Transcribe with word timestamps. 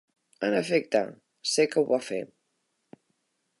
En 0.45 0.53
efecte, 0.59 1.01
sé 1.51 1.67
que 1.73 1.81
ho 1.81 1.85
va 1.93 2.01
fer. 2.09 2.25